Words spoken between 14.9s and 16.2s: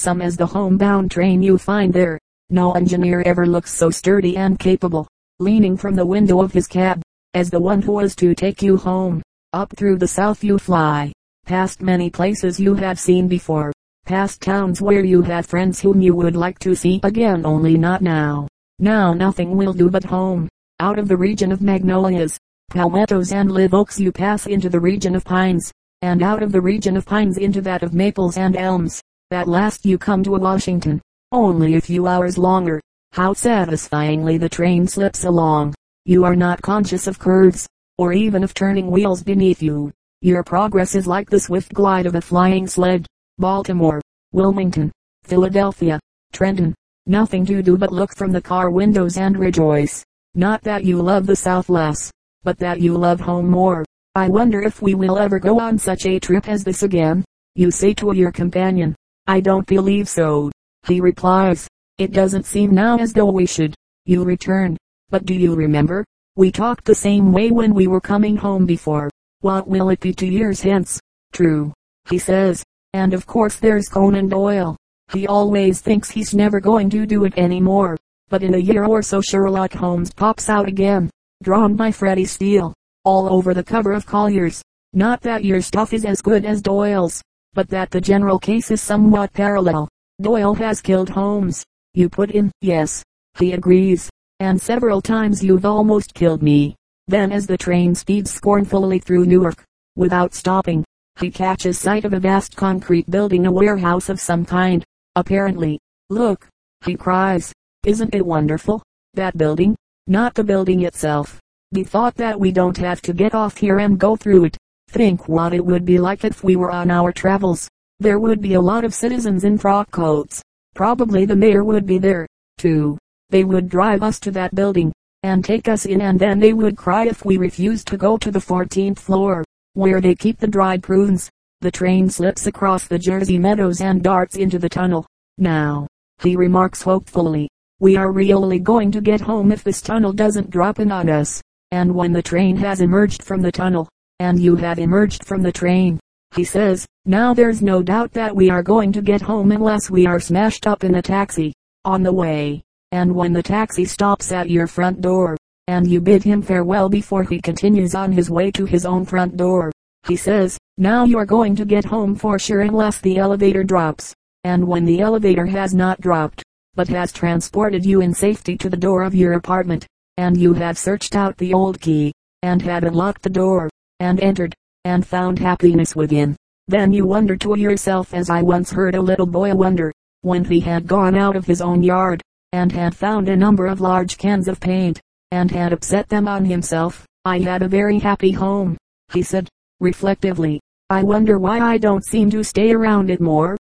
you have friends whom you